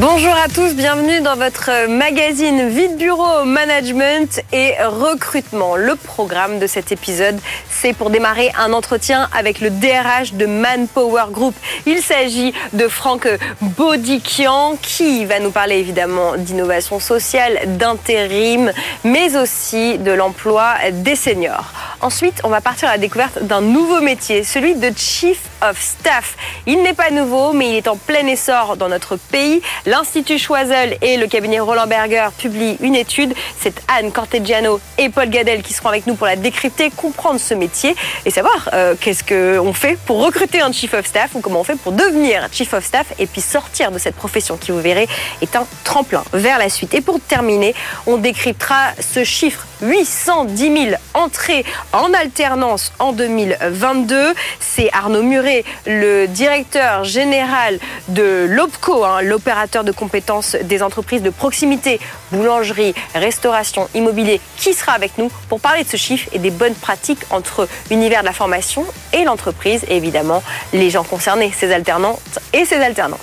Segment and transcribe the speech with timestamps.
[0.00, 5.74] Bonjour à tous, bienvenue dans votre magazine Vide Bureau Management et Recrutement.
[5.74, 7.36] Le programme de cet épisode,
[7.68, 11.52] c'est pour démarrer un entretien avec le DRH de Manpower Group.
[11.84, 13.26] Il s'agit de Franck
[13.60, 18.70] Bodikian qui va nous parler évidemment d'innovation sociale, d'intérim,
[19.02, 21.72] mais aussi de l'emploi des seniors.
[22.02, 26.36] Ensuite, on va partir à la découverte d'un nouveau métier, celui de Chief of Staff.
[26.66, 29.60] Il n'est pas nouveau, mais il est en plein essor dans notre pays.
[29.86, 33.34] L'Institut Choiseul et le cabinet Roland Berger publient une étude.
[33.60, 37.54] C'est Anne Cortegiano et Paul Gadel qui seront avec nous pour la décrypter, comprendre ce
[37.54, 37.94] métier
[38.24, 41.64] et savoir euh, qu'est-ce qu'on fait pour recruter un Chief of Staff ou comment on
[41.64, 45.08] fait pour devenir Chief of Staff et puis sortir de cette profession qui, vous verrez,
[45.42, 46.94] est un tremplin vers la suite.
[46.94, 47.74] Et pour terminer,
[48.06, 54.34] on décryptera ce chiffre 810 000 entrées en alternance en 2022.
[54.60, 61.30] C'est Arnaud Muret, le directeur général de l'OPCO, hein, l'opérateur de compétences des entreprises de
[61.30, 62.00] proximité,
[62.32, 66.74] boulangerie, restauration, immobilier, qui sera avec nous pour parler de ce chiffre et des bonnes
[66.74, 72.38] pratiques entre l'univers de la formation et l'entreprise et évidemment les gens concernés, ces alternantes
[72.52, 73.20] et ces alternants.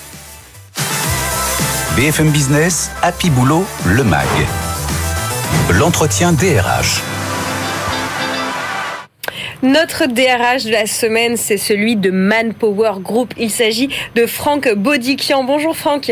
[1.95, 4.27] BFM Business, Happy Boulot, le MAG.
[5.71, 7.02] L'entretien DRH.
[9.63, 13.33] Notre DRH de la semaine, c'est celui de Manpower Group.
[13.35, 15.43] Il s'agit de Franck Bodikian.
[15.43, 16.11] Bonjour Franck.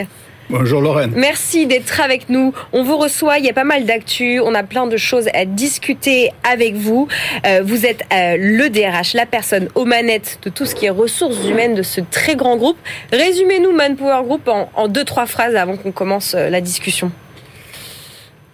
[0.49, 1.11] Bonjour Lorraine.
[1.15, 2.51] Merci d'être avec nous.
[2.73, 5.45] On vous reçoit, il y a pas mal d'actu, on a plein de choses à
[5.45, 7.07] discuter avec vous.
[7.45, 10.89] Euh, vous êtes euh, le DRH, la personne aux manettes de tout ce qui est
[10.89, 12.77] ressources humaines de ce très grand groupe.
[13.11, 17.11] Résumez-nous Manpower Group en, en deux, trois phrases avant qu'on commence euh, la discussion.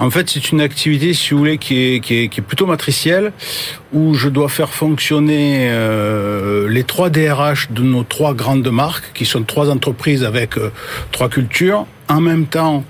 [0.02, 3.34] En fait, c'est une activité, si vous voulez, qui est, qui est, plutôt matricielle,
[3.92, 9.26] où je dois faire fonctionner euh, les trois DRH de nos trois grandes marques, qui
[9.26, 10.72] sont trois entreprises avec euh,
[11.12, 11.86] trois cultures.
[12.08, 12.86] En même temps,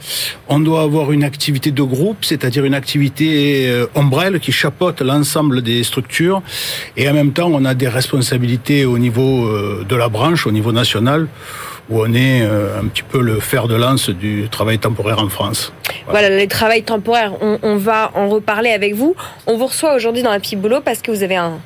[0.50, 5.64] on doit avoir une activité de groupe, c'est-à-dire une activité euh, ombrelle qui chapeaute l'ensemble
[5.64, 6.44] des structures.
[6.96, 9.50] Et en même temps, on a des responsabilités au niveau
[9.84, 11.28] de la branche, au niveau national,
[11.90, 15.74] où on est un petit peu le fer de lance du travail temporaire en France.
[16.09, 19.16] Voilà, les travails temporaires, on, on va en reparler avec vous.
[19.47, 21.59] On vous reçoit aujourd'hui dans un petit boulot parce que vous avez un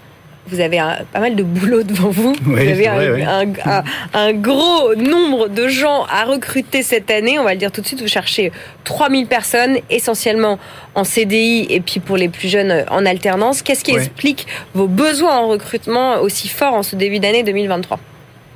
[0.48, 2.34] vous avez un, pas mal de boulot devant vous.
[2.46, 3.84] Oui, vous avez un, vrai,
[4.14, 7.40] un- gros nombre de gens à recruter cette année.
[7.40, 8.02] On va le dire tout de suite.
[8.02, 8.52] Vous cherchez
[8.84, 10.60] 3000 personnes, essentiellement
[10.96, 13.62] en CDI et puis pour les plus jeunes en alternance.
[13.62, 14.00] Qu'est-ce qui Oui.
[14.00, 17.98] explique vos besoins en recrutement aussi forts en ce début d'année 2023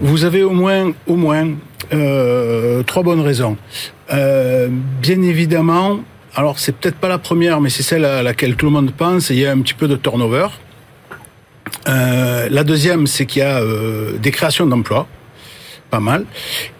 [0.01, 1.47] Vous avez au moins, au moins
[1.93, 3.57] euh, trois bonnes raisons.
[4.13, 4.69] Euh,
[5.01, 5.99] bien évidemment,
[6.35, 9.29] alors c'est peut-être pas la première, mais c'est celle à laquelle tout le monde pense.
[9.29, 10.47] Il y a un petit peu de turnover.
[11.87, 13.61] Euh, la deuxième, c'est qu'il y a
[14.19, 15.07] des créations d'emplois,
[15.89, 16.25] pas mal.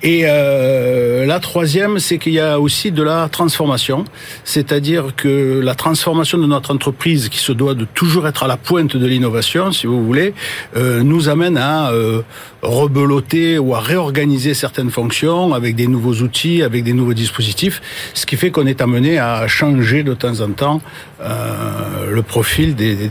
[0.04, 4.06] Et euh, la troisième, c'est qu'il y a aussi de la transformation,
[4.44, 8.58] c'est-à-dire que la transformation de notre entreprise, qui se doit de toujours être à la
[8.58, 10.34] pointe de l'innovation, si vous voulez,
[10.76, 12.22] euh, nous amène à euh,
[12.62, 17.82] rebeloter ou à réorganiser certaines fonctions avec des nouveaux outils, avec des nouveaux dispositifs,
[18.14, 20.82] ce qui fait qu'on est amené à changer de temps en temps
[21.22, 23.10] euh, le profil des, des,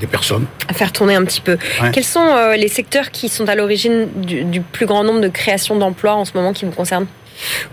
[0.00, 0.46] des- personnes.
[0.68, 1.56] À faire tourner un petit peu.
[1.82, 1.90] Ouais.
[1.92, 5.28] Quels sont euh, les secteurs qui sont à l'origine du, du plus grand nombre de
[5.28, 7.06] créations d'emplois en ce moment qui vous concernent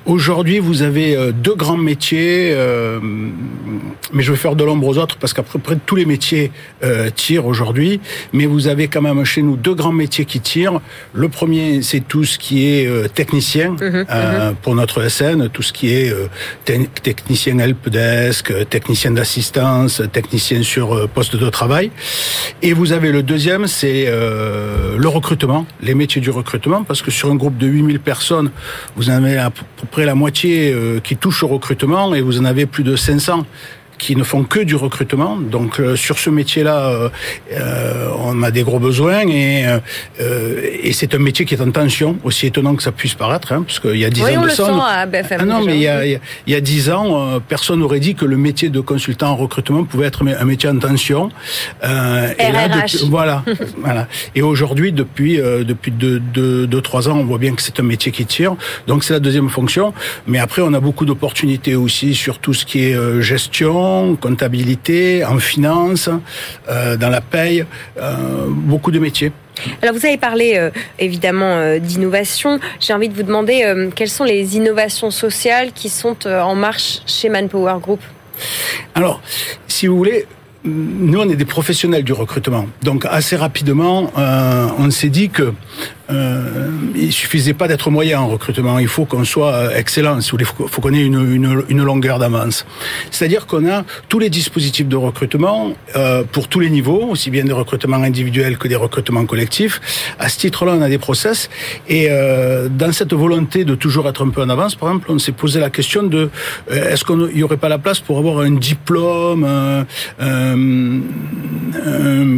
[0.06, 3.00] Aujourd'hui, vous avez euh, deux grands métiers, euh,
[4.12, 6.52] mais je vais faire de l'ombre aux autres parce qu'après près tous les métiers
[6.84, 8.00] euh, tirent aujourd'hui.
[8.34, 10.80] Mais vous avez quand même chez nous deux grands métiers qui tirent.
[11.14, 13.76] Le premier, c'est tout ce qui est euh, technicien
[14.10, 16.28] euh, pour notre SN, tout ce qui est euh,
[16.66, 21.92] te- technicien helpdesk, technicien d'assistance, technicien sur euh, poste de travail.
[22.62, 27.12] Et vous avez le deuxième, c'est euh, le recrutement, les métiers du recrutement, parce que
[27.12, 28.52] sur un groupe de 8000 personnes,
[28.96, 32.46] vous avez à peu près la moitié euh, qui touchent au recrutement et vous en
[32.46, 33.46] avez plus de 500
[34.04, 35.38] qui ne font que du recrutement.
[35.38, 37.10] Donc euh, sur ce métier-là, euh,
[37.54, 39.66] euh, on a des gros besoins et,
[40.20, 43.64] et c'est un métier qui est en tension, aussi étonnant que ça puisse paraître, hein,
[43.66, 44.72] parce qu'il y a 10 Oui, ans on de le ça, sent
[45.02, 45.38] à BFM.
[45.42, 45.72] ah non, déjà.
[45.72, 48.00] mais il y a, il y a- il y a 10 ans, euh, personne n'aurait
[48.00, 51.30] dit que le métier de consultant en recrutement pouvait être un métier en tension.
[51.84, 53.44] Euh, et là, depuis- voilà,
[53.78, 54.08] voilà.
[54.36, 57.80] Et aujourd'hui, depuis euh, depuis deux, deux, deux, trois ans, on voit bien que c'est
[57.80, 58.56] un métier qui tire.
[58.88, 59.94] Donc c'est la deuxième fonction.
[60.28, 65.24] Mais après, on a beaucoup d'opportunités aussi sur tout ce qui est euh, gestion, comptabilité,
[65.26, 66.10] en finance,
[66.70, 67.66] euh, dans la paye,
[68.00, 69.32] euh, beaucoup de métiers.
[69.82, 72.60] Alors vous avez parlé euh, évidemment euh, d'innovation.
[72.80, 77.02] J'ai envie de vous demander euh, quelles sont les innovations sociales qui sont en marche
[77.06, 78.02] chez Manpower Group?
[78.96, 79.22] Alors,
[79.68, 80.26] si vous voulez,
[80.66, 82.66] nous, on est des professionnels du recrutement.
[82.82, 84.12] Donc, assez rapidement,
[84.80, 85.54] on s'est dit que
[86.10, 88.80] euh, il suffisait pas d'être moyen en recrutement.
[88.80, 90.20] Il faut qu'on soit euh, excellent.
[90.32, 92.66] Voulez, faut, qu'on ait une, une, une longueur d'avance.
[93.12, 97.44] C'est-à-dire qu'on a tous les dispositifs de recrutement euh, pour tous les niveaux, aussi bien
[97.44, 99.80] des recrutements individuels que des recrutements collectifs.
[100.20, 101.50] À ce titre-là, on a des process.
[101.88, 105.20] Et euh, dans cette volonté de toujours être un peu en avance, par exemple, on
[105.20, 106.30] s'est posé la question de
[106.72, 111.00] euh, est-ce qu'il n'y aurait pas la place pour avoir un diplôme, euh,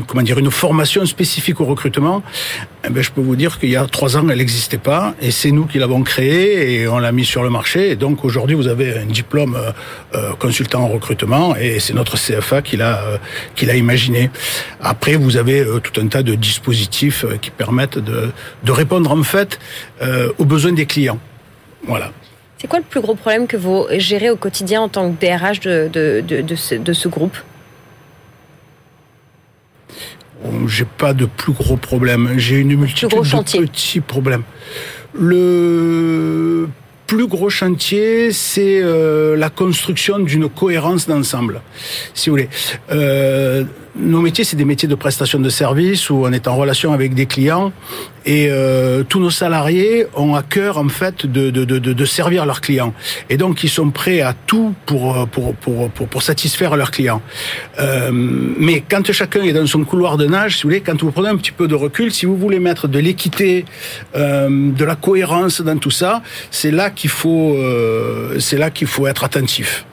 [0.07, 2.23] comment dire, une formation spécifique au recrutement?
[2.88, 5.31] Eh ben, je peux vous dire qu'il y a trois ans, elle n'existait pas, et
[5.31, 7.92] c'est nous qui l'avons créée et on l'a mis sur le marché.
[7.92, 9.72] Et donc aujourd'hui, vous avez un diplôme euh,
[10.16, 13.18] euh consultant en recrutement, et c'est notre CFA qui l'a euh,
[13.56, 14.30] qui l'a imaginé.
[14.81, 18.31] Après, vous avez tout un tas de dispositifs qui permettent de,
[18.68, 19.60] répondre en fait
[20.38, 21.19] aux besoins des clients.
[21.88, 22.12] Voilà.
[22.57, 25.60] C'est quoi le plus gros problème que vous gérez au quotidien en tant que DRH
[25.62, 27.38] de, de, de ce groupe?
[30.67, 32.33] J'ai pas de plus gros problèmes.
[32.37, 34.43] J'ai une multitude de petits problèmes.
[35.13, 36.67] Le
[37.07, 41.61] plus gros chantier, c'est euh, la construction d'une cohérence d'ensemble,
[42.13, 42.49] si vous voulez.
[42.91, 43.63] Euh,
[43.97, 47.13] nos métiers, c'est des métiers de prestation de services où on est en relation avec
[47.13, 47.71] des clients
[48.25, 52.45] et euh, tous nos salariés ont à cœur en fait de, de, de, de, servir
[52.45, 52.94] leurs clients
[53.30, 57.21] et donc ils sont prêts à tout pour pour pour pour, pour satisfaire leurs clients.
[57.80, 61.12] Euh, mais quand chacun est dans son couloir de nage, si vous voulez, quand vous
[61.12, 63.65] prenez un petit peu de recul, si vous voulez mettre de l'équité,
[64.15, 66.21] euh, de la cohérence dans tout ça,
[66.51, 69.86] c'est là qu'il faut euh, c'est là qu'il faut être attentif.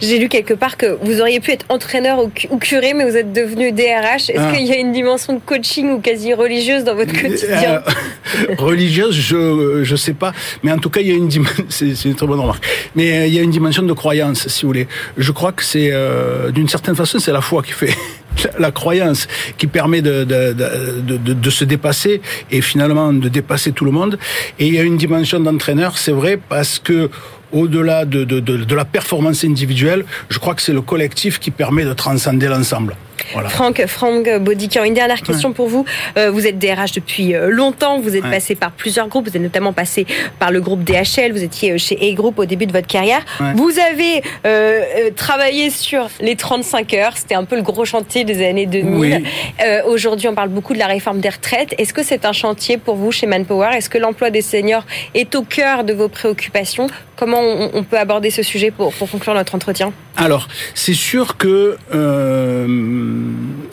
[0.00, 2.18] J'ai lu quelque part que vous auriez pu être entraîneur
[2.50, 4.30] ou curé, mais vous êtes devenu DRH.
[4.30, 4.52] Est-ce ah.
[4.52, 9.14] qu'il y a une dimension de coaching ou quasi religieuse dans votre quotidien euh, Religieuse,
[9.14, 10.32] je je sais pas,
[10.62, 11.64] mais en tout cas, il y a une dimension.
[11.68, 12.64] C'est une très bonne remarque.
[12.94, 14.88] Mais euh, il y a une dimension de croyance, si vous voulez.
[15.16, 17.94] Je crois que c'est euh, d'une certaine façon, c'est la foi qui fait
[18.58, 19.26] la croyance
[19.58, 22.20] qui permet de, de, de, de, de se dépasser
[22.50, 24.18] et finalement de dépasser tout le monde.
[24.58, 27.10] Et il y a une dimension d'entraîneur, c'est vrai, parce que
[27.52, 31.84] au-delà de, de, de, la performance individuelle, je crois que c'est le collectif qui permet
[31.84, 32.96] de transcender l'ensemble.
[33.32, 33.48] Voilà.
[33.48, 35.54] Franck, Franck Baudican, une dernière question ouais.
[35.54, 35.84] pour vous.
[36.16, 38.30] Euh, vous êtes DRH depuis euh, longtemps, vous êtes ouais.
[38.30, 40.06] passé par plusieurs groupes, vous êtes notamment passé
[40.38, 43.24] par le groupe DHL, vous étiez euh, chez A-Group au début de votre carrière.
[43.40, 43.52] Ouais.
[43.54, 48.46] Vous avez euh, travaillé sur les 35 heures, c'était un peu le gros chantier des
[48.46, 48.98] années 2000.
[48.98, 49.24] Oui.
[49.64, 51.74] Euh, Aujourd'hui, on parle beaucoup de la réforme des retraites.
[51.78, 53.70] Est-ce que c'est un chantier pour vous chez Manpower?
[53.74, 54.84] Est-ce que l'emploi des seniors
[55.14, 56.88] est au cœur de vos préoccupations?
[57.16, 59.92] Comment on, on, peut aborder ce sujet pour, pour conclure notre entretien?
[60.16, 61.76] Alors, c'est sûr que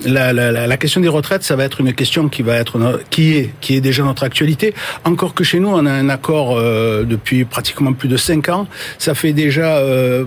[0.06, 2.78] la, la, question des retraites, ça va être une question qui va être
[3.10, 4.74] qui est déjà notre actualité.
[5.04, 8.68] Encore que chez nous, on a un accord euh, depuis pratiquement plus de cinq ans.
[8.98, 10.26] Ça fait déjà euh,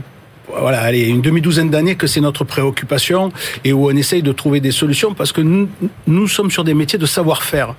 [0.58, 3.32] voilà, allez, une demi-douzaine d'années que c'est notre préoccupation
[3.64, 5.68] et où on essaye de trouver des solutions parce que nous,
[6.06, 7.74] nous sommes sur des métiers de savoir-faire.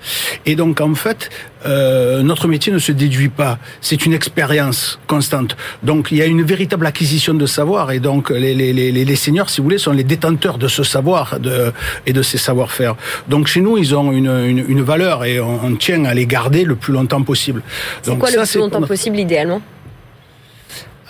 [0.45, 1.29] Et donc, en fait,
[1.65, 3.59] euh, notre métier ne se déduit pas.
[3.81, 5.55] C'est une expérience constante.
[5.83, 9.15] Donc, il y a une véritable acquisition de savoir et donc les, les, les, les
[9.15, 11.71] seniors, si vous voulez, sont les détenteurs de ce savoir de,
[12.05, 12.95] et de ces savoir-faire.
[13.27, 16.25] Donc, chez nous, ils ont une, une, une valeur et on, on, tient à les
[16.25, 17.61] garder le plus longtemps possible.
[18.01, 19.61] C'est quoi ça, le plus longtemps possible, idéalement?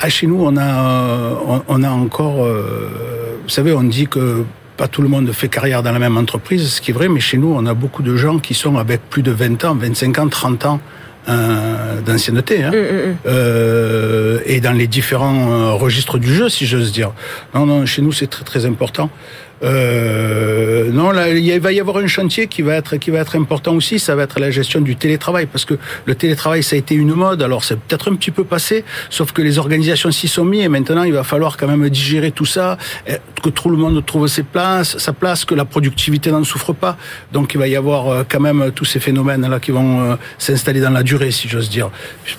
[0.02, 4.44] Ah, chez nous, on a, on, on a encore, euh, vous savez, on dit que
[4.78, 7.20] pas tout le monde fait carrière dans la même entreprise, ce qui est vrai, mais
[7.20, 10.18] chez nous, on a beaucoup de gens qui sont avec plus de 20 ans, 25
[10.18, 10.80] ans, 30 ans
[11.30, 13.16] euh, d'ancienneté, hein, mmh, mmh.
[13.28, 17.12] Euh, et dans les différents euh, registres du jeu, si j'ose dire.
[17.54, 19.12] Non, non, chez nous, c'est très très important.
[19.64, 23.36] Euh, non, là, il va y avoir un chantier qui va être qui va être
[23.36, 24.00] important aussi.
[24.00, 25.76] Ça va être la gestion du télétravail parce que
[26.06, 27.42] le télétravail ça a été une mode.
[27.42, 30.70] Alors c'est peut-être un petit peu passé, sauf que les organisations s'y sont mis et
[30.70, 32.78] maintenant il va falloir quand même digérer tout ça,
[33.42, 36.98] que tout le monde trouve ses places, sa place, que la productivité n'en souffre pas.
[37.32, 40.16] Donc il va y avoir euh, quand même tous ces phénomènes là qui vont euh,
[40.38, 41.90] s'installer dans la durée, si j'ose dire.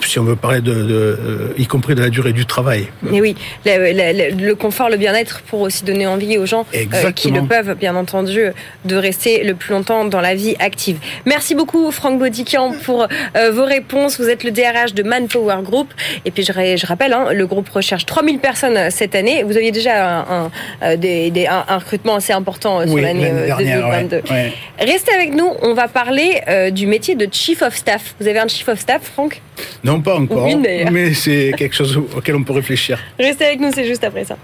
[0.07, 2.89] Si on veut parler de, de euh, y compris de la durée du travail.
[3.13, 6.67] Et oui, le, confort, le bien-être pour aussi donner envie aux gens.
[7.15, 8.47] Qui le peuvent, bien entendu,
[8.85, 10.99] de rester le plus longtemps dans la vie active.
[11.27, 14.21] Merci beaucoup, Franck Baudican, pour euh, vos réponses.
[14.21, 15.93] Vous êtes le DRH de Manpower Group.
[16.25, 19.43] Et puis, je, rappelle, hein, le groupe recherche 3000 personnes cette année.
[19.43, 20.51] Vous aviez déjà un, un,
[20.83, 24.17] euh, des, des, un, un recrutement assez important euh, sur oui, l'année 2022.
[24.17, 24.53] Ouais, ouais.
[24.79, 25.51] Restez avec nous.
[25.63, 28.15] On va parler euh, du métier de Chief of Staff.
[28.21, 29.41] Vous avez un Chief of Staff, Franck?
[29.85, 30.47] Non, pas encore.
[30.47, 32.99] Une, mais c'est quelque chose auquel on peut réfléchir.
[33.19, 34.37] Restez avec nous, c'est juste après ça.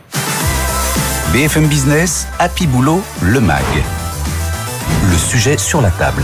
[1.33, 3.63] BFM Business, Happy Boulot, le MAG.
[5.11, 6.23] Le sujet sur la table.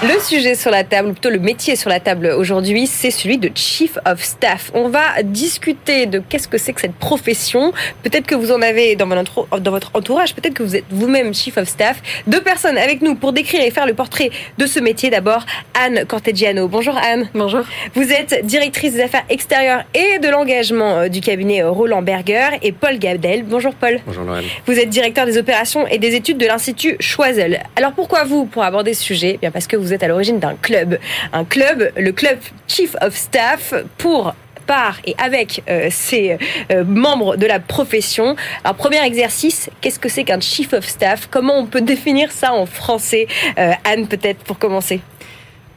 [0.00, 3.36] Le sujet sur la table, ou plutôt le métier sur la table aujourd'hui, c'est celui
[3.36, 4.70] de Chief of Staff.
[4.72, 7.72] On va discuter de qu'est-ce que c'est que cette profession.
[8.04, 11.66] Peut-être que vous en avez dans votre, entourage, peut-être que vous êtes vous-même Chief of
[11.66, 12.00] Staff.
[12.28, 15.10] Deux personnes avec nous pour décrire et faire le portrait de ce métier.
[15.10, 16.68] D'abord, Anne Corteggiano.
[16.68, 17.28] Bonjour Anne.
[17.34, 17.64] Bonjour.
[17.94, 22.70] Vous êtes directrice des affaires extérieures et de l'engagement euh, du cabinet Roland Berger et
[22.70, 23.42] Paul Gabdel.
[23.42, 23.98] Bonjour Paul.
[24.06, 24.44] Bonjour Noël.
[24.64, 27.58] Vous êtes directeur des opérations et des études de l'Institut Choiseul.
[27.74, 29.32] Alors pourquoi vous pour aborder ce sujet?
[29.34, 30.98] Eh Bien parce que vous êtes à l'origine d'un club.
[31.32, 34.34] Un club, le club Chief of Staff, pour
[34.68, 36.36] par et avec euh, ses
[36.70, 38.36] euh, membres de la profession.
[38.62, 41.26] Alors premier exercice, qu'est-ce que c'est qu'un chief of staff?
[41.28, 43.26] Comment on peut définir ça en français?
[43.58, 45.00] Euh, Anne peut-être pour commencer.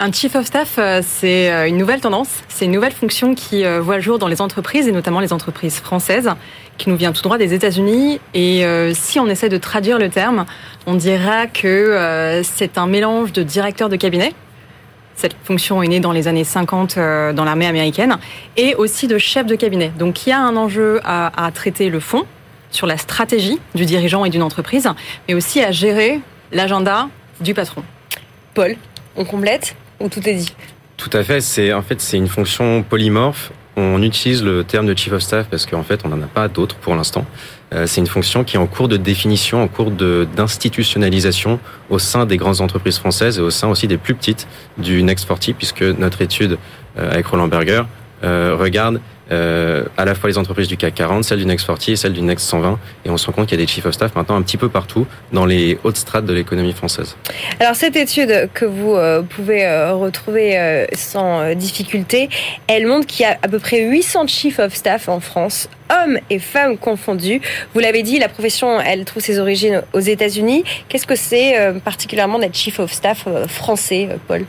[0.04, 4.02] Un chief of staff, c'est une nouvelle tendance, c'est une nouvelle fonction qui voit le
[4.02, 6.28] jour dans les entreprises et notamment les entreprises françaises,
[6.80, 8.20] qui nous vient tout droit des États-Unis.
[8.34, 8.66] Et
[8.96, 10.48] si on essaie de traduire le terme,
[10.88, 14.34] on dira que c'est un mélange de directeur de cabinet,
[15.14, 18.18] cette fonction est née dans les années 50 euh, dans l'armée américaine,
[18.58, 19.92] et aussi de chef de cabinet.
[20.00, 22.26] Donc il y a un enjeu à traiter le fond
[22.72, 24.90] sur la stratégie du dirigeant et d'une entreprise,
[25.28, 27.08] mais aussi à gérer l'agenda
[27.40, 27.84] du patron.
[28.56, 28.76] Paul,
[29.16, 29.76] on complète?
[30.02, 30.54] Ou tout est dit
[30.98, 31.42] Tout à fait.
[31.42, 35.48] C'est en fait c'est une fonction polymorphe on utilise le terme de chief of staff
[35.48, 37.26] parce qu'en fait, on n'en a pas d'autres pour l'instant.
[37.74, 42.26] Euh, c'est une fonction qui est en cours de définition, en cours d'institutionnalisation au sein
[42.26, 45.84] des grandes entreprises françaises et au sein aussi des plus petites du Next 40, puisque
[45.84, 46.58] notre étude
[46.98, 47.84] euh, avec Roland Berger
[48.24, 49.00] euh, regarde
[49.32, 52.14] euh, à la fois les entreprises du CAC 40, celles du Next 40 et celles
[52.14, 52.80] du Next 120.
[53.06, 54.58] Et on se rend compte qu'il y a des chief of staff maintenant un petit
[54.58, 57.16] peu partout dans les hautes strates de l'économie française.
[57.60, 62.30] Alors cette étude que vous euh, pouvez euh, retrouver euh, sans difficulté,
[62.68, 66.18] elle montre qu'il y a à peu près 800 chief of staff en France, hommes
[66.30, 67.42] et femmes confondus.
[67.74, 70.64] Vous l'avez dit, la profession, elle trouve ses origines aux États-Unis.
[70.90, 74.46] Qu'est-ce que c'est particulièrement d'être chief of staff français, Paul?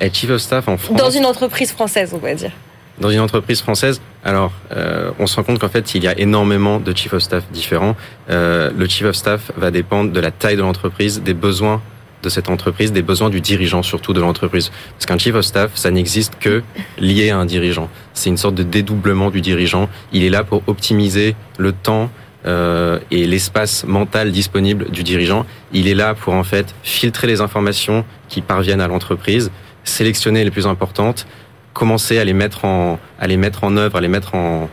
[0.00, 0.96] Être chief of staff en France.
[0.96, 2.52] Dans une entreprise française, on va dire
[2.98, 6.18] dans une entreprise française, alors euh, on se rend compte qu'en fait il y a
[6.18, 7.96] énormément de chief of staff différents.
[8.30, 11.80] Euh, le chief of staff va dépendre de la taille de l'entreprise, des besoins
[12.22, 14.70] de cette entreprise, des besoins du dirigeant surtout de l'entreprise.
[14.92, 16.62] Parce qu'un chief of staff, ça n'existe que
[16.98, 17.88] lié à un dirigeant.
[18.14, 19.88] C'est une sorte de dédoublement du dirigeant.
[20.12, 22.10] Il est là pour optimiser le temps
[22.46, 25.46] euh, et l'espace mental disponible du dirigeant.
[25.72, 29.50] Il est là pour en fait filtrer les informations qui parviennent à l'entreprise,
[29.84, 31.26] sélectionner les plus importantes
[31.72, 34.68] commencer à les mettre en, à les mettre en œuvre, à les mettre en,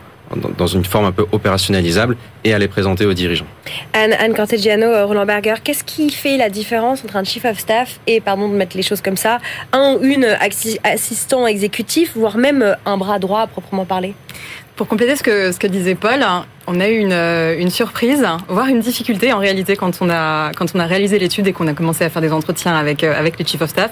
[0.56, 3.46] dans une forme un peu opérationnalisable et à les présenter aux dirigeants.
[3.92, 7.58] Anne, Anne Cortegiano, euh, Roland Berger, qu'est-ce qui fait la différence entre un chief of
[7.58, 9.38] staff et, pardon de mettre les choses comme ça,
[9.72, 10.26] un ou une
[10.84, 14.14] assistant exécutif, voire même euh, un bras droit à proprement parler?
[14.76, 16.24] Pour compléter ce que, ce que disait Paul,
[16.66, 20.52] on a eu une, euh, une surprise, voire une difficulté en réalité quand on a,
[20.56, 23.38] quand on a réalisé l'étude et qu'on a commencé à faire des entretiens avec, avec
[23.38, 23.90] les chief of staff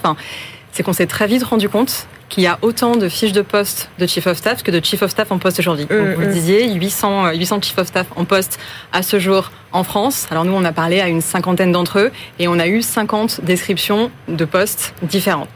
[0.71, 3.91] c'est qu'on s'est très vite rendu compte qu'il y a autant de fiches de poste
[3.99, 5.87] de Chief of Staff que de Chief of Staff en poste aujourd'hui.
[5.87, 6.33] Mm, vous le mm.
[6.33, 8.59] disiez, 800, 800 Chief of Staff en poste
[8.93, 10.27] à ce jour en France.
[10.31, 13.41] Alors nous, on a parlé à une cinquantaine d'entre eux et on a eu 50
[13.43, 15.49] descriptions de postes différents.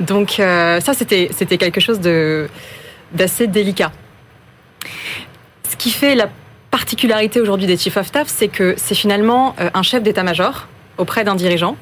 [0.00, 3.92] Donc euh, ça, c'était quelque chose d'assez délicat.
[5.68, 6.28] Ce qui fait la
[6.70, 10.66] particularité aujourd'hui des Chief of Staff, c'est que c'est finalement euh, un chef d'état-major
[10.98, 11.76] auprès d'un dirigeant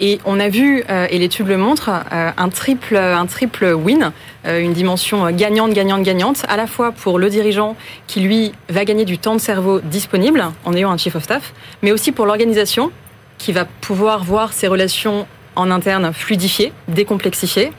[0.00, 4.12] et on a vu, euh, et l'étude le montre, euh, un triple, win,
[4.46, 7.76] euh, une dimension gagnante, gagnante, gagnante, à la fois pour le dirigeant
[8.06, 11.52] qui lui va gagner du temps de cerveau disponible en ayant un chief of staff,
[11.82, 12.92] mais aussi pour l'organisation
[13.38, 15.26] qui va pouvoir voir ses relations
[15.56, 17.72] en interne fluidifiées, décomplexifiées,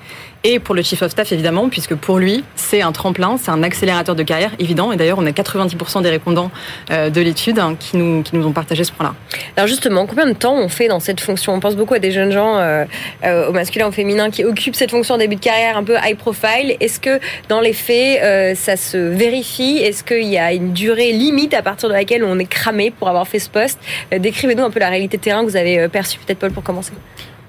[0.43, 3.61] et pour le chief of staff évidemment, puisque pour lui, c'est un tremplin, c'est un
[3.61, 4.91] accélérateur de carrière évident.
[4.91, 6.49] Et d'ailleurs, on a 90% des répondants
[6.91, 9.15] euh, de l'étude hein, qui nous, qui nous ont partagé ce point-là.
[9.57, 11.53] Alors justement, combien de temps on fait dans cette fonction?
[11.53, 12.85] On pense beaucoup à des jeunes gens, euh,
[13.25, 15.95] euh, au masculin, au féminin, qui occupent cette fonction en début de carrière un peu
[16.01, 16.77] high profile.
[16.79, 17.19] Est-ce que
[17.49, 19.79] dans les faits, ça se vérifie?
[19.79, 23.09] Est-ce qu'il y a une durée limite à partir de laquelle on est cramé pour
[23.09, 23.79] avoir fait ce poste?
[24.17, 26.93] Décrivez-nous un peu la réalité de terrain que vous avez perçue, peut-être Paul, pour commencer.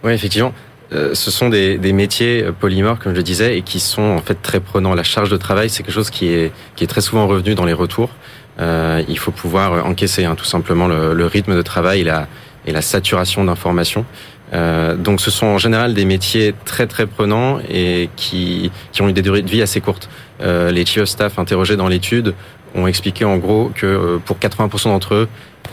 [0.03, 0.53] Oui, effectivement.
[0.93, 4.21] Euh, ce sont des, des, métiers euh, polymorphes, comme je disais, et qui sont en
[4.21, 4.95] fait très prenants.
[4.95, 7.65] La charge de travail, c'est quelque chose qui est, qui est très souvent revenu dans
[7.65, 8.11] les retours.
[8.59, 12.27] Euh, il faut pouvoir encaisser hein, tout simplement le, le, rythme de travail et la,
[12.67, 14.05] et la saturation d'informations.
[14.53, 19.09] Euh, donc ce sont en général des métiers très très prenants et qui, qui ont
[19.09, 20.09] eu des durées de vie assez courtes.
[20.41, 22.35] Euh, les chief of staff interrogés dans l'étude
[22.75, 25.29] ont expliqué en gros que pour 80% d'entre eux,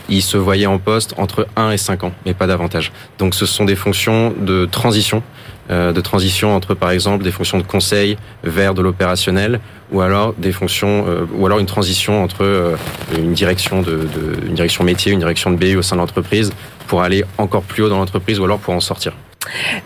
[0.08, 2.92] ils se voyaient en poste entre 1 et 5 ans, mais pas davantage.
[3.18, 5.22] Donc ce sont des fonctions de transition,
[5.70, 9.60] euh, de transition entre par exemple des fonctions de conseil vers de l'opérationnel,
[9.92, 12.76] ou alors des fonctions, euh, ou alors une transition entre euh,
[13.16, 16.52] une direction de, de, une direction métier, une direction de BU au sein de l'entreprise,
[16.88, 19.12] pour aller encore plus haut dans l'entreprise, ou alors pour en sortir.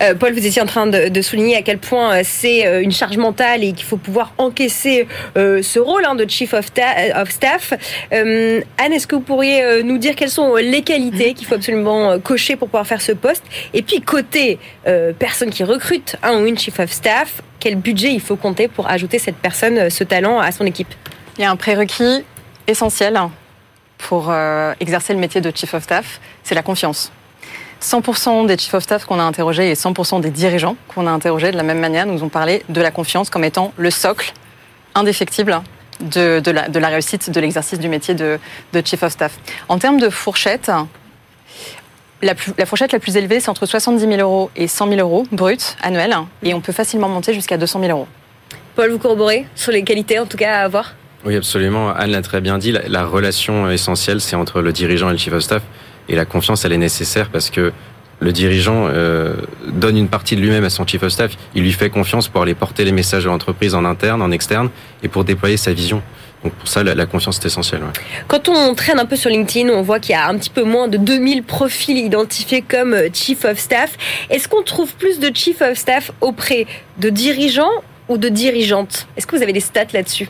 [0.01, 2.93] Euh, Paul, vous étiez en train de, souligner à quel point euh, c'est euh, une
[2.93, 5.07] charge mentale et qu'il faut pouvoir encaisser
[5.37, 7.75] ce rôle hein, de Chief of, Staff.
[8.11, 12.57] Anne, est-ce que vous pourriez nous dire quelles sont les qualités qu'il faut absolument cocher
[12.57, 13.45] pour pouvoir faire ce poste?
[13.75, 14.59] Et puis, côté
[15.19, 18.89] personne qui recrute un ou une Chief of Staff, quel budget il faut compter pour
[18.89, 20.93] ajouter cette personne, ce talent à son équipe?
[21.39, 22.25] Il y a un prérequis
[22.67, 23.17] essentiel
[24.09, 24.33] pour
[24.81, 27.13] exercer le métier de Chief of Staff, c'est la confiance.
[27.83, 31.51] 100% des chief of staff qu'on a interrogés et 100% des dirigeants qu'on a interrogés
[31.51, 34.33] de la même manière nous ont parlé de la confiance comme étant le socle
[34.95, 35.61] indéfectible
[36.01, 38.39] de, la, réussite de l'exercice du métier de,
[38.85, 39.39] chief of staff.
[39.69, 40.71] En termes de fourchette,
[42.23, 42.35] la,
[42.67, 46.17] fourchette la plus élevée, c'est entre 70 000 euros et 100 000 euros brut annuels,
[46.43, 48.09] et on peut facilement monter jusqu'à 200 000 euros.
[48.75, 50.95] Paul, vous corroborez sur les qualités en tout cas à avoir?
[51.25, 51.95] Oui, absolument.
[51.95, 52.73] Anne l'a très bien dit.
[52.73, 55.63] la relation essentielle, c'est entre le dirigeant et le chief of staff.
[56.09, 57.73] Et la confiance, elle est nécessaire parce que
[58.23, 59.35] le dirigeant euh,
[59.69, 61.33] donne une partie de lui-même à son chief of staff.
[61.55, 64.71] Il lui fait confiance pour aller porter les messages de l'entreprise en interne, en externe,
[65.03, 66.03] et pour déployer sa vision.
[66.43, 67.83] Donc pour ça, la, confiance est essentielle.
[68.27, 70.65] Quand on traîne un peu sur LinkedIn, on voit qu'il y a un petit peu
[70.65, 73.97] moins de 2000 profils identifiés comme chief of staff.
[74.29, 76.67] Est-ce qu'on trouve plus de chief of staff auprès
[76.99, 77.71] de dirigeants
[78.09, 79.07] ou de dirigeantes?
[79.17, 80.29] Est-ce que vous avez des stats là-dessus?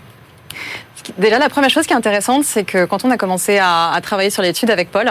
[1.19, 4.31] Déjà, la première chose qui est intéressante, c'est que quand on a commencé à, travailler
[4.31, 5.11] sur l'étude avec Paul,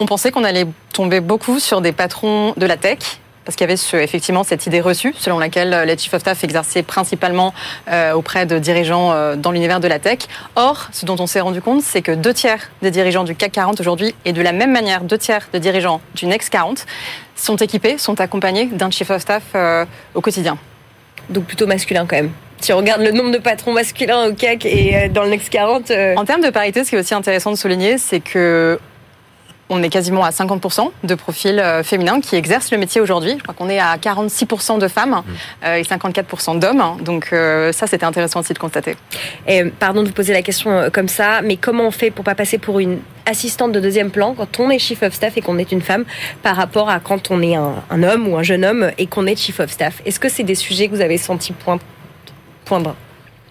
[0.00, 2.98] on pensait qu'on allait tomber beaucoup sur des patrons de la tech,
[3.44, 6.82] parce qu'il y avait effectivement cette idée reçue selon laquelle les chief of staff exerçaient
[6.82, 7.54] principalement
[7.90, 10.18] euh, auprès de dirigeants euh, dans l'univers de la tech.
[10.54, 13.52] Or, ce dont on s'est rendu compte, c'est que deux tiers des dirigeants du CAC
[13.52, 16.84] 40 aujourd'hui, et de la même manière deux tiers des dirigeants du Next 40,
[17.36, 19.84] sont équipés, sont accompagnés d'un chief of staff euh,
[20.14, 20.58] au quotidien.
[21.30, 24.64] Donc plutôt masculin quand même si on regarde le nombre de patrons masculins au CAC
[24.66, 25.92] et dans le Next 40.
[26.16, 28.78] En termes de parité, ce qui est aussi intéressant de souligner, c'est que
[29.70, 33.34] on est quasiment à 50% de profils euh, féminins qui exercent le métier aujourd'hui.
[33.36, 35.22] Je crois qu'on est à 46% de femmes mmh.
[35.64, 36.82] euh, et 54% d'hommes.
[37.02, 38.96] Donc euh, ça, c'était intéressant aussi de constater.
[39.46, 42.34] Et pardon de vous poser la question comme ça, mais comment on fait pour pas
[42.34, 45.58] passer pour une assistante de deuxième plan quand on est chief of staff et qu'on
[45.58, 46.04] est une femme
[46.42, 49.36] par rapport à quand on est un, homme ou un jeune homme et qu'on est
[49.36, 50.00] chief of staff?
[50.06, 51.52] Est-ce que c'est des sujets que vous avez senti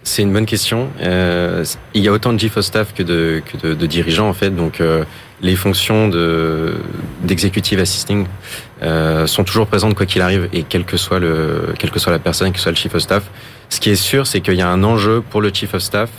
[0.08, 0.88] c'est une bonne question.
[1.02, 4.34] Euh, il y a autant de chief of staff que de, que de, dirigeants en
[4.34, 5.04] fait, donc euh,
[5.42, 6.76] les fonctions de
[7.24, 8.26] d'executive assisting
[8.84, 12.14] euh, sont toujours présentes quoi qu'il arrive et quel que soit le quelle que soit
[12.14, 13.24] la personne, quel que soit le chief of staff.
[13.70, 16.10] Ce qui est sûr, c'est qu'il y a un enjeu pour le chief of staff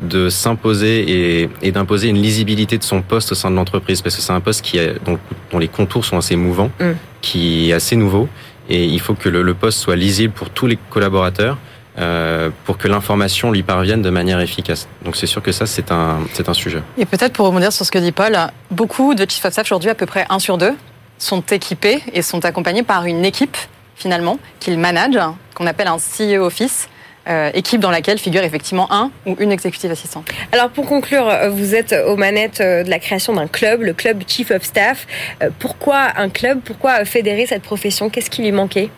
[0.00, 4.14] de s'imposer et, et d'imposer une lisibilité de son poste au sein de l'entreprise parce
[4.14, 5.18] que c'est un poste qui est, dont,
[5.50, 6.92] dont, les contours sont assez mouvants, mm.
[7.20, 8.28] qui est assez nouveau
[8.68, 11.58] et il faut que le, le poste soit lisible pour tous les collaborateurs
[11.98, 14.88] euh, pour que l'information lui parvienne de manière efficace.
[15.04, 16.82] Donc c'est sûr que ça, c'est un, c'est un sujet.
[16.98, 18.36] Et peut-être pour rebondir sur ce que dit Paul,
[18.70, 20.74] beaucoup de chief of staff aujourd'hui, à peu près un sur deux,
[21.18, 23.56] sont équipés et sont accompagnés par une équipe
[23.94, 25.20] finalement qu'ils managent,
[25.54, 26.88] qu'on appelle un CEO office.
[27.26, 30.28] Euh, équipe dans laquelle figure effectivement un ou une exécutive assistante.
[30.52, 34.50] Alors pour conclure, vous êtes aux manettes de la création d'un club, le club Chief
[34.50, 35.06] of Staff.
[35.42, 36.60] Euh, pourquoi un club?
[36.62, 38.10] Pourquoi fédérer cette profession?
[38.10, 38.90] Qu'est-ce qui lui manquait?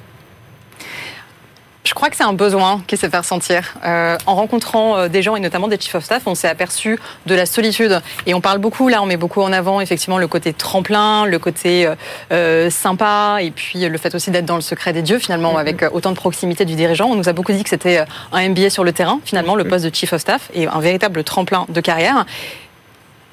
[1.86, 3.74] Je crois que c'est un besoin qui s'est fait ressentir.
[3.84, 6.98] Euh, en rencontrant euh, des gens et notamment des chief of staff, on s'est aperçu
[7.26, 8.00] de la solitude.
[8.26, 11.38] Et on parle beaucoup, là, on met beaucoup en avant effectivement le côté tremplin, le
[11.38, 11.88] côté
[12.32, 15.60] euh, sympa, et puis le fait aussi d'être dans le secret des dieux finalement, mm-hmm.
[15.60, 17.06] avec autant de proximité du dirigeant.
[17.06, 19.68] On nous a beaucoup dit que c'était un MBA sur le terrain, finalement, le mm-hmm.
[19.68, 22.26] poste de chief of staff, et un véritable tremplin de carrière.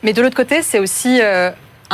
[0.03, 1.21] Mais de l'autre côté, c'est aussi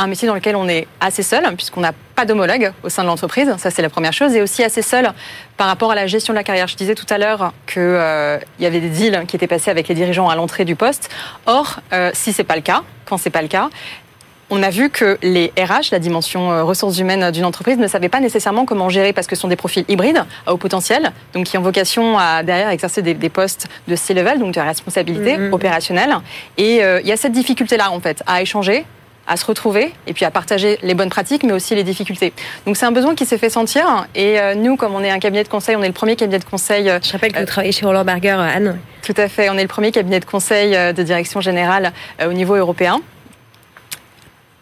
[0.00, 3.08] un métier dans lequel on est assez seul, puisqu'on n'a pas d'homologue au sein de
[3.08, 3.54] l'entreprise.
[3.58, 4.34] Ça, c'est la première chose.
[4.34, 5.12] Et aussi assez seul
[5.56, 6.68] par rapport à la gestion de la carrière.
[6.68, 9.88] Je disais tout à l'heure qu'il euh, y avait des deals qui étaient passés avec
[9.88, 11.10] les dirigeants à l'entrée du poste.
[11.46, 13.68] Or, euh, si c'est pas le cas, quand c'est pas le cas,
[14.52, 18.08] on a vu que les RH, la dimension euh, ressources humaines d'une entreprise, ne savaient
[18.08, 21.46] pas nécessairement comment gérer parce que ce sont des profils hybrides à haut potentiel, donc
[21.46, 25.52] qui ont vocation à derrière exercer des, postes de C-level, donc de responsabilité mm-hmm.
[25.52, 26.16] opérationnelle.
[26.56, 28.84] Et il y a cette difficulté-là en fait à échanger,
[29.26, 32.32] à se retrouver et puis à partager les bonnes pratiques, mais aussi les difficultés.
[32.66, 34.06] Donc c'est un besoin qui s'est fait sentir.
[34.14, 36.38] Et euh, nous, comme on est un cabinet de conseil, on est le premier cabinet
[36.38, 36.88] de conseil.
[36.88, 38.78] Euh, Je rappelle que vous travaillez chez Roland Berger, Anne.
[39.02, 39.48] Tout à fait.
[39.50, 41.92] On est le premier cabinet de conseil euh, de direction générale
[42.24, 43.00] au niveau européen.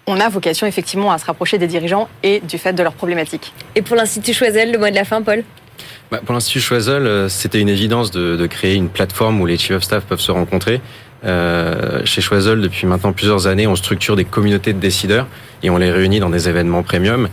[0.06, 3.52] On a vocation effectivement à se rapprocher des dirigeants et du fait de leurs problématiques.
[3.74, 5.44] Et pour l'Institut Choisel, le mot de la fin, Paul?
[6.10, 9.82] Bah, Pour l'Institut Choisel, c'était une évidence de, créer une plateforme où les chief of
[9.82, 10.80] staff peuvent se rencontrer.
[11.24, 15.26] Euh, chez Choiseul, depuis maintenant plusieurs années, on structure des communautés de décideurs
[15.62, 17.28] et on les réunit dans des événements premium.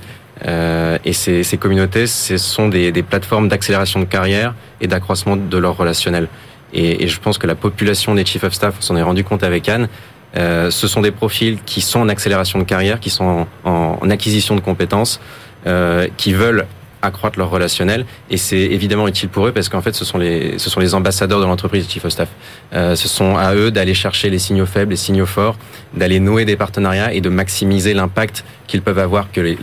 [0.45, 5.77] Euh, et ces, communautés, ce sont des, plateformes d'accélération de carrière et d'accroissement de leur
[5.77, 6.27] relationnel.
[6.73, 9.43] Et, je pense que la population des chief of staff, on s'en est rendu compte
[9.43, 9.87] avec Anne,
[10.35, 14.55] euh, ce sont des profils qui sont en accélération de carrière, qui sont en, acquisition
[14.55, 15.21] de compétences,
[15.65, 16.65] euh, qui veulent
[17.05, 18.05] accroître leur relationnel.
[18.29, 21.89] Et c'est évidemment utile pour eux parce qu'en fait, ce sont les, ambassadeurs de l'entreprise,
[21.89, 22.29] Chief of Staff.
[22.73, 25.57] Euh, ce sont à eux d'aller chercher les signaux faibles, les signaux forts,
[25.93, 29.55] d'aller nouer des partenariats et de maximiser l'impact qu'ils peuvent avoir, que,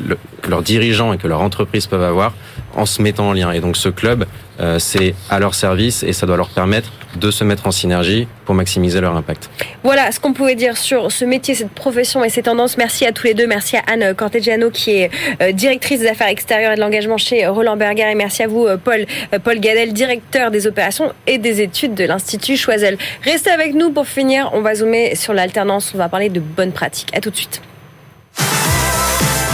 [0.49, 2.33] leurs dirigeants et que leur entreprise peuvent avoir
[2.75, 3.53] en se mettant en lien.
[3.53, 4.27] Et donc ce club,
[4.61, 8.27] euh, c'est à leur service et ça doit leur permettre de se mettre en synergie
[8.47, 9.51] pour maximiser leur impact.
[9.83, 12.79] Voilà ce qu'on pouvait dire sur ce métier, cette profession et ces tendances.
[12.79, 13.47] Merci à tous les deux.
[13.47, 15.11] Merci à Anne Cortegiano qui est
[15.43, 18.11] euh, directrice des affaires extérieures et de l'engagement chez Roland Berger.
[18.11, 19.05] Et merci à vous, euh, Paul,
[19.45, 22.97] Paul Gadel, directeur des opérations et des études de l'Institut Choisel.
[23.23, 24.51] Restez avec nous pour finir.
[24.55, 25.93] On va zoomer sur l'alternance.
[25.95, 27.09] On va parler de bonnes pratiques.
[27.15, 27.63] À tout de suite.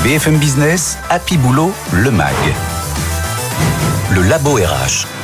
[0.09, 2.33] BFM Business, Happy Boulot, le MAG.
[4.14, 5.17] Le Labo RH.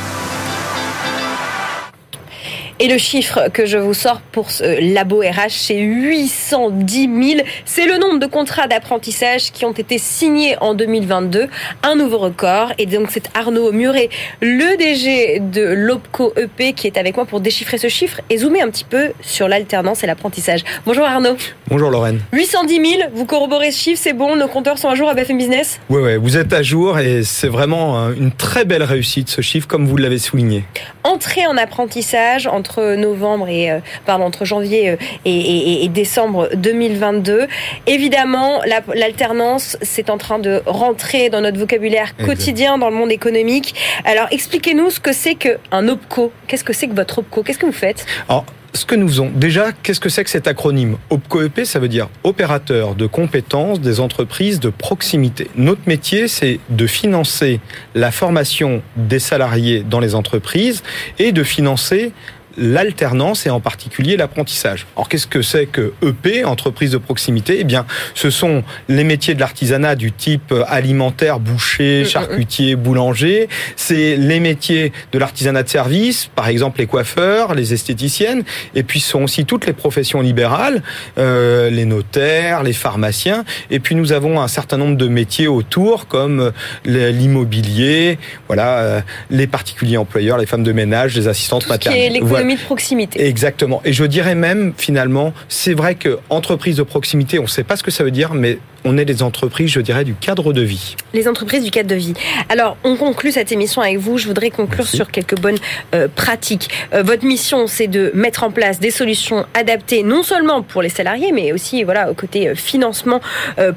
[2.79, 7.47] Et le chiffre que je vous sors pour ce labo RH, c'est 810 000.
[7.63, 11.47] C'est le nombre de contrats d'apprentissage qui ont été signés en 2022.
[11.83, 12.73] Un nouveau record.
[12.77, 14.09] Et donc, c'est Arnaud Muret,
[14.41, 18.61] le DG de l'OPCO EP, qui est avec moi pour déchiffrer ce chiffre et zoomer
[18.61, 20.65] un petit peu sur l'alternance et l'apprentissage.
[20.85, 21.37] Bonjour Arnaud.
[21.69, 22.19] Bonjour Lorraine.
[22.33, 25.37] 810 000, vous corroborez ce chiffre, c'est bon, nos compteurs sont à jour à BFM
[25.37, 25.79] Business?
[25.89, 29.67] Oui, ouais, vous êtes à jour et c'est vraiment une très belle réussite ce chiffre,
[29.67, 30.65] comme vous l'avez souligné.
[31.03, 35.87] Entrée en apprentissage, en entre novembre et euh, pardon entre janvier euh, et, et, et,
[35.87, 37.47] décembre 2022.
[37.85, 38.61] Évidemment,
[38.95, 43.75] l'alternance c'est en train de rentrer dans notre vocabulaire quotidien dans le monde économique.
[44.03, 46.31] Alors expliquez-nous ce que c'est qu'un OPCO.
[46.47, 47.43] Qu'est-ce que c'est que votre OPCO?
[47.43, 48.05] Qu'est-ce que vous faites?
[48.27, 50.97] Alors, ce que nous faisons, déjà, qu'est-ce que c'est que cet acronyme?
[51.09, 55.49] OPCO-EP Ça veut dire opérateur de compétences des entreprises de proximité.
[55.55, 57.61] Notre métier, c'est de financer
[57.95, 60.83] la formation des salariés dans les entreprises
[61.19, 62.11] et de financer
[62.57, 64.85] l'alternance et en particulier l'apprentissage.
[64.95, 67.57] Alors qu'est-ce que c'est que EP, entreprise de proximité?
[67.59, 72.09] Eh bien, ce sont les métiers de l'artisanat du type alimentaire, boucher, mm, mm, mm.
[72.09, 73.49] charcutier, boulanger.
[73.75, 78.43] C'est les métiers de l'artisanat de service, par exemple les coiffeurs, les esthéticiennes.
[78.73, 80.81] Et puis ce sont aussi toutes les professions libérales,
[81.17, 83.43] euh, les notaires, les pharmaciens.
[83.69, 86.51] Et puis nous avons un certain nombre de métiers autour, comme
[86.85, 92.21] l'immobilier, voilà, euh, les particuliers employeurs, les femmes de ménage, les assistantes maternelles
[92.53, 93.25] de proximité.
[93.25, 93.81] Exactement.
[93.83, 97.75] Et je dirais même, finalement, c'est vrai que entreprise de proximité, on ne sait pas
[97.75, 100.61] ce que ça veut dire, mais on est des entreprises, je dirais, du cadre de
[100.61, 100.95] vie.
[101.13, 102.13] Les entreprises du cadre de vie.
[102.49, 104.17] Alors, on conclut cette émission avec vous.
[104.19, 105.57] Je voudrais conclure sur quelques bonnes
[105.93, 106.69] euh, pratiques.
[106.93, 110.89] Euh, votre mission, c'est de mettre en place des solutions adaptées, non seulement pour les
[110.89, 113.19] salariés, mais aussi, voilà, au côté euh, financement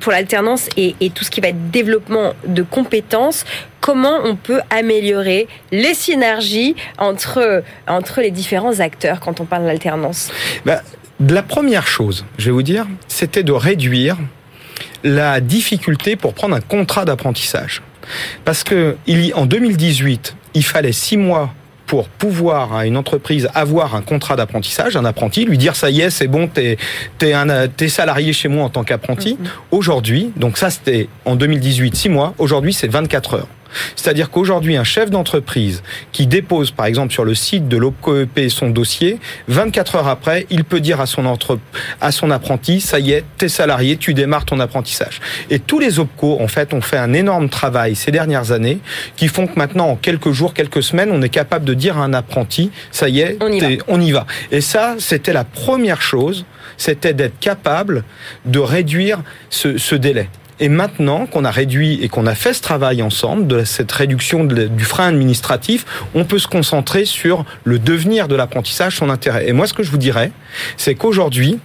[0.01, 3.45] pour l'alternance et, et tout ce qui va être développement de compétences
[3.89, 10.31] comment on peut améliorer les synergies entre, entre les différents acteurs quand on parle d'alternance
[10.67, 10.83] bah,
[11.27, 14.19] La première chose, je vais vous dire, c'était de réduire
[15.05, 17.81] la difficulté pour prendre un contrat d'apprentissage.
[18.45, 18.99] Parce que
[19.35, 21.55] en 2018, il fallait six mois
[21.87, 26.03] pour pouvoir à une entreprise avoir un contrat d'apprentissage, un apprenti, lui dire ça y
[26.03, 26.77] est, c'est bon, t'es
[27.23, 27.35] es,
[27.81, 29.39] es salarié chez moi en tant qu'apprenti.
[29.41, 29.49] Mm-hmm.
[29.71, 33.49] Aujourd'hui, donc ça c'était en 2018, six mois, aujourd'hui c'est 24 heures.
[33.97, 38.71] C'est-à-dire qu'aujourd'hui, un chef d'entreprise qui dépose, par exemple, sur le site de l'OPCOEP son
[38.71, 41.59] dossier, 24 heures après, il peut dire à son, entre...
[42.01, 45.21] à son apprenti, ça y est, t'es salarié, tu démarres ton apprentissage.
[45.51, 48.79] Et tous les OPCO, en fait, ont fait un énorme travail ces dernières années
[49.17, 52.05] qui font que maintenant, en quelques jours, quelques semaines, on est capable de dire à
[52.05, 53.69] un apprenti, ça y est, on y, va.
[53.89, 54.27] On y va.
[54.51, 56.45] Et ça, c'était la première chose,
[56.77, 58.05] c'était d'être capable
[58.45, 60.29] de réduire ce, ce délai.
[60.61, 64.45] Et maintenant qu'on a réduit et qu'on a fait ce travail ensemble, de cette réduction
[64.45, 69.49] du frein administratif, on peut se concentrer sur le devenir de l'apprentissage, son intérêt.
[69.49, 70.33] Et moi, ce que je vous dirais,
[70.77, 71.59] c'est qu'aujourd'hui,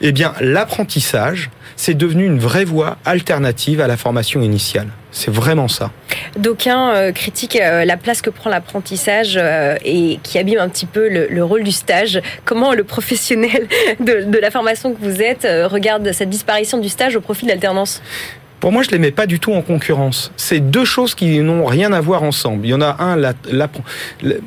[0.00, 4.88] eh bien, l'apprentissage, c'est devenu une vraie voie alternative à la formation initiale.
[5.10, 5.92] C'est vraiment ça.
[6.36, 10.86] D'aucuns euh, critiquent euh, la place que prend l'apprentissage euh, et qui abîme un petit
[10.86, 12.20] peu le, rôle du stage.
[12.44, 13.68] Comment le professionnel
[14.00, 17.50] de, de la formation que vous êtes regarde cette disparition du stage au profit de
[17.50, 18.02] l'alternance?
[18.60, 20.32] Pour moi, je les mets pas du tout en concurrence.
[20.36, 22.66] C'est deux choses qui n'ont rien à voir ensemble.
[22.66, 23.34] Il y en a un, la,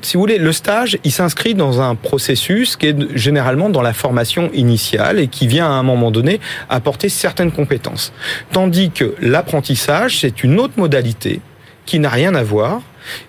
[0.01, 3.93] si vous voulez, le stage, il s'inscrit dans un processus qui est généralement dans la
[3.93, 6.39] formation initiale et qui vient à un moment donné
[6.69, 8.11] apporter certaines compétences.
[8.51, 11.41] Tandis que l'apprentissage, c'est une autre modalité
[11.85, 12.81] qui n'a rien à voir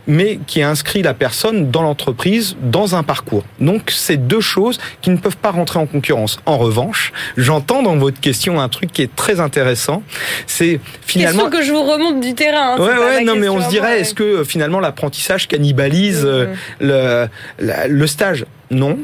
[0.06, 3.44] mais qui inscrit la personne dans l'entreprise, dans un parcours.
[3.60, 6.38] Donc, c'est deux choses qui ne peuvent pas rentrer en concurrence.
[6.46, 10.02] En revanche, j'entends dans votre question un truc qui est très intéressant.
[10.46, 11.44] C'est finalement.
[11.44, 12.76] Question que je vous remonte du terrain.
[12.76, 16.46] Hein, ouais, ouais, non, mais on se dirait, est-ce que finalement l'apprentissage cannibalise mmh.
[16.82, 17.26] euh,
[17.58, 18.46] le, le stage?
[18.70, 18.98] Non.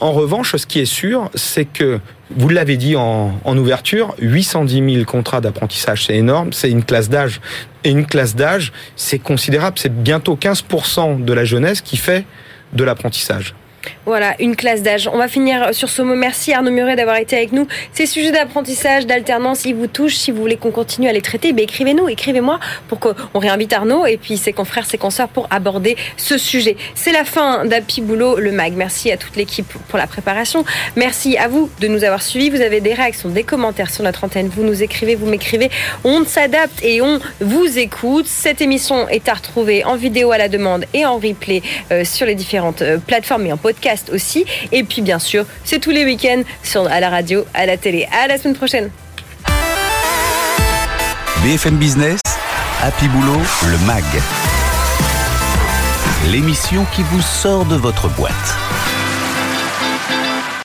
[0.00, 2.00] En revanche, ce qui est sûr, c'est que,
[2.36, 7.08] vous l'avez dit en, en, ouverture, 810 000 contrats d'apprentissage, c'est énorme, c'est une classe
[7.08, 7.40] d'âge.
[7.84, 12.24] Et une classe d'âge, c'est considérable, c'est bientôt 15% de la jeunesse qui fait
[12.72, 13.54] de l'apprentissage.
[14.06, 15.08] Voilà, une classe d'âge.
[15.10, 16.14] On va finir sur ce mot.
[16.14, 17.66] Merci Arnaud Muret d'avoir été avec nous.
[17.92, 20.16] Ces sujets d'apprentissage, d'alternance, ils vous touchent.
[20.16, 24.04] Si vous voulez qu'on continue à les traiter, ben écrivez-nous, écrivez-moi pour qu'on réinvite Arnaud
[24.04, 26.76] et puis ses confrères, ses consoeurs pour aborder ce sujet.
[26.94, 28.74] C'est la fin d'Happy Boulot, le MAG.
[28.74, 30.66] Merci à toute l'équipe pour la préparation.
[30.96, 32.50] Merci à vous de nous avoir suivis.
[32.50, 34.48] Vous avez des réactions, des commentaires sur notre antenne.
[34.48, 35.70] Vous nous écrivez, vous m'écrivez.
[36.04, 38.26] On s'adapte et on vous écoute.
[38.26, 42.26] Cette émission est à retrouver en vidéo à la demande et en replay euh, sur
[42.26, 44.44] les différentes euh, plateformes et en podcast aussi.
[44.72, 48.08] Et puis bien sûr, c'est tous les week-ends sur, à la radio, à la télé.
[48.12, 48.90] À la semaine prochaine.
[51.42, 52.20] BFM Business,
[52.82, 54.04] Happy Boulot, le MAG.
[56.30, 58.32] L'émission qui vous sort de votre boîte.